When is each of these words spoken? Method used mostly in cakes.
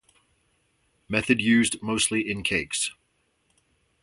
Method 1.07 1.39
used 1.39 1.79
mostly 1.83 2.27
in 2.27 2.41
cakes. 2.41 2.89